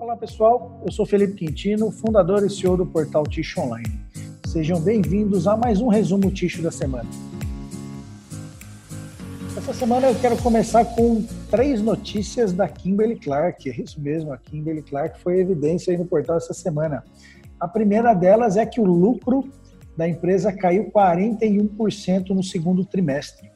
[0.00, 4.00] Olá pessoal, eu sou Felipe Quintino, fundador e CEO do portal Ticho Online.
[4.46, 7.06] Sejam bem-vindos a mais um resumo Ticho da semana.
[9.54, 13.68] Essa semana eu quero começar com três notícias da Kimberly Clark.
[13.68, 17.04] É isso mesmo, a Kimberly Clark foi evidência aí no portal essa semana.
[17.60, 19.50] A primeira delas é que o lucro
[19.98, 23.50] da empresa caiu 41% no segundo trimestre.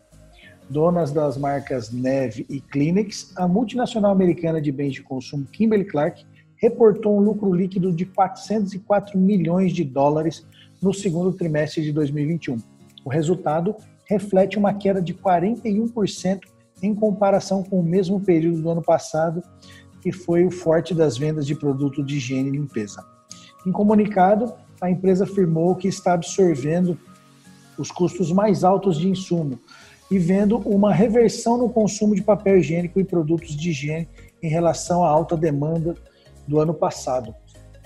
[0.68, 6.22] Donas das marcas Neve e Kleenex, a multinacional americana de bens de consumo Kimberly Clark
[6.64, 10.46] reportou um lucro líquido de 404 milhões de dólares
[10.80, 12.56] no segundo trimestre de 2021.
[13.04, 16.40] O resultado reflete uma queda de 41%
[16.82, 19.42] em comparação com o mesmo período do ano passado,
[20.00, 23.04] que foi o forte das vendas de produtos de higiene e limpeza.
[23.66, 26.98] Em comunicado, a empresa afirmou que está absorvendo
[27.76, 29.58] os custos mais altos de insumo
[30.10, 34.08] e vendo uma reversão no consumo de papel higiênico e produtos de higiene
[34.42, 35.94] em relação à alta demanda
[36.46, 37.34] do ano passado.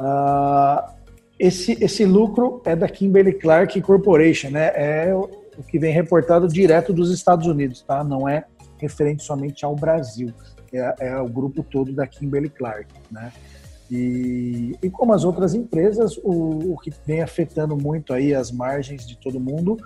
[0.01, 0.98] Uh,
[1.39, 4.73] esse, esse lucro é da Kimberly Clark Corporation, né?
[4.75, 8.03] É o que vem reportado direto dos Estados Unidos, tá?
[8.03, 8.45] Não é
[8.79, 10.33] referente somente ao Brasil.
[10.73, 13.33] É, é o grupo todo da Kimberly Clark, né?
[13.91, 19.06] E, e como as outras empresas, o, o que vem afetando muito aí as margens
[19.06, 19.79] de todo mundo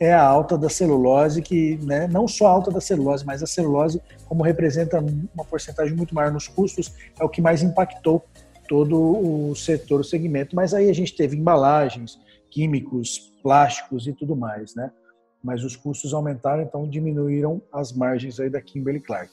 [0.00, 3.46] é a alta da celulose, que né, não só a alta da celulose, mas a
[3.46, 4.98] celulose, como representa
[5.34, 8.24] uma porcentagem muito maior nos custos, é o que mais impactou
[8.68, 10.56] todo o setor, o segmento.
[10.56, 12.18] Mas aí a gente teve embalagens,
[12.50, 14.90] químicos, plásticos e tudo mais, né?
[15.42, 19.30] Mas os custos aumentaram, então diminuíram as margens aí da Kimberly Clark.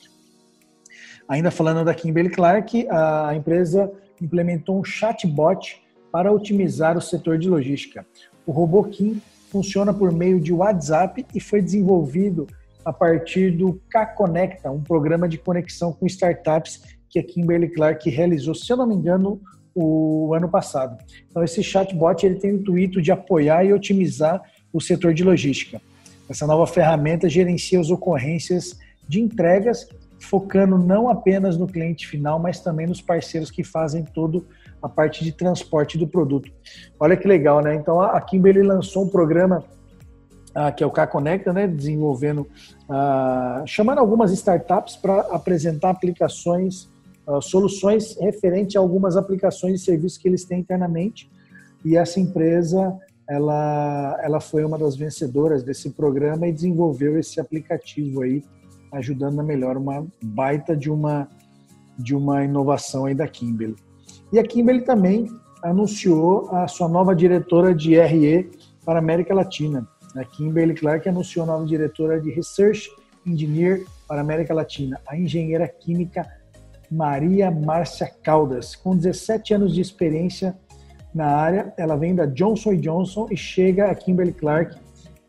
[1.28, 5.82] Ainda falando da Kimberly Clark, a empresa implementou um chatbot
[6.12, 8.06] para otimizar o setor de logística.
[8.46, 9.22] O robô Kim
[9.52, 12.48] funciona por meio de WhatsApp e foi desenvolvido
[12.86, 18.56] a partir do K-Conecta, um programa de conexão com startups que a Kimberly Clark realizou,
[18.56, 19.40] se eu não me engano,
[19.76, 20.98] o ano passado.
[21.30, 25.82] Então, esse chatbot ele tem o intuito de apoiar e otimizar o setor de logística.
[26.30, 29.88] Essa nova ferramenta gerencia as ocorrências de entregas,
[30.20, 34.48] focando não apenas no cliente final, mas também nos parceiros que fazem todo
[34.82, 36.52] a parte de transporte do produto.
[37.00, 37.76] Olha que legal, né?
[37.76, 39.64] Então a Kimberly lançou um programa
[40.54, 41.68] ah, que é o K-Conecta, né?
[41.68, 42.48] Desenvolvendo,
[42.90, 46.90] ah, chamando algumas startups para apresentar aplicações,
[47.26, 51.32] ah, soluções referente a algumas aplicações e serviços que eles têm internamente.
[51.86, 58.22] E essa empresa, ela, ela foi uma das vencedoras desse programa e desenvolveu esse aplicativo
[58.22, 58.44] aí,
[58.92, 61.28] ajudando a melhor uma baita de uma
[61.98, 63.76] de uma inovação aí da Kimberly.
[64.32, 65.28] E a Kimberly também
[65.62, 68.50] anunciou a sua nova diretora de RE
[68.86, 69.88] para a América Latina.
[70.16, 72.90] A Kimberly Clark anunciou a nova diretora de Research
[73.26, 76.26] Engineer para a América Latina, a engenheira química
[76.90, 78.76] Maria Márcia Caldas.
[78.76, 80.58] Com 17 anos de experiência
[81.14, 84.78] na área, ela vem da Johnson Johnson e chega a Kimberly Clark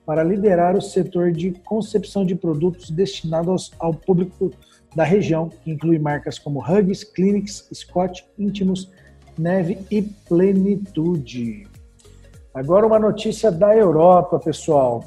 [0.06, 4.50] para liderar o setor de concepção de produtos destinados ao público
[4.94, 8.90] da região, que inclui marcas como Huggies, Clinics, Scott, Intimus,
[9.38, 11.66] Neve e Plenitude.
[12.54, 15.04] Agora uma notícia da Europa, pessoal.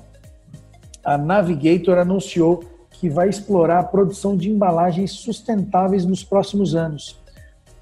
[1.04, 7.22] A Navigator anunciou que vai explorar a produção de embalagens sustentáveis nos próximos anos,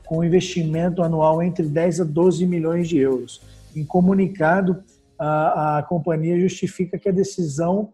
[0.06, 3.42] com investimento anual entre 10 a 12 milhões de euros.
[3.74, 4.84] Em comunicado,
[5.18, 7.94] a, a companhia justifica que a decisão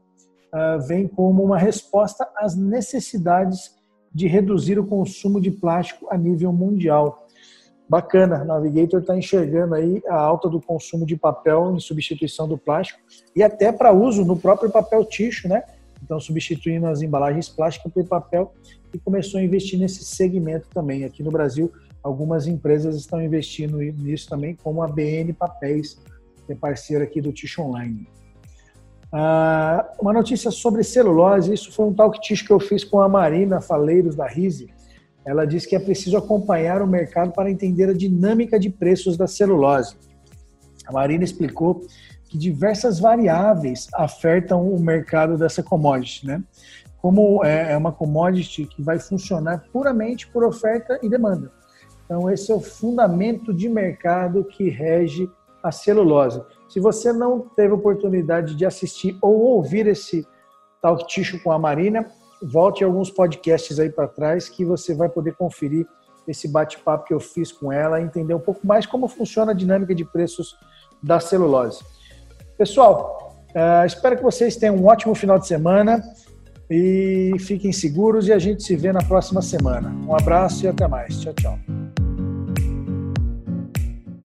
[0.54, 3.79] uh, vem como uma resposta às necessidades
[4.14, 7.28] de reduzir o consumo de plástico a nível mundial.
[7.88, 13.00] Bacana, Navigator está enxergando aí a alta do consumo de papel em substituição do plástico
[13.36, 15.64] e até para uso no próprio papel ticho, né?
[16.04, 18.54] Então, substituindo as embalagens plásticas por papel
[18.94, 21.04] e começou a investir nesse segmento também.
[21.04, 21.72] Aqui no Brasil,
[22.04, 26.00] algumas empresas estão investindo nisso também, como a BN Papéis,
[26.46, 28.08] que é parceira aqui do Ticho Online.
[29.12, 33.10] Ah, uma notícia sobre celulose, isso foi um talk tish que eu fiz com a
[33.10, 34.72] Marina Faleiros da Rise.
[35.26, 39.28] Ela disse que é preciso acompanhar o mercado para entender a dinâmica de preços da
[39.28, 39.96] celulose.
[40.88, 41.82] A Marina explicou
[42.28, 46.44] que diversas variáveis afetam o mercado dessa commodity, né?
[47.02, 51.52] Como é, é uma commodity que vai funcionar puramente por oferta e demanda.
[52.06, 55.30] Então, esse é o fundamento de mercado que rege
[55.64, 56.42] a celulose.
[56.68, 60.26] Se você não teve oportunidade de assistir ou ouvir esse
[60.82, 62.06] Talk Ticho com a Marina,
[62.42, 65.86] volte alguns podcasts aí para trás que você vai poder conferir
[66.28, 69.96] esse bate-papo que eu fiz com ela, entender um pouco mais como funciona a dinâmica
[69.96, 70.56] de preços
[71.02, 71.84] da celulose.
[72.58, 76.04] Pessoal, uh, espero que vocês tenham um ótimo final de semana
[76.70, 79.90] e fiquem seguros e a gente se vê na próxima semana.
[80.08, 81.20] Um abraço e até mais.
[81.20, 81.79] Tchau, tchau.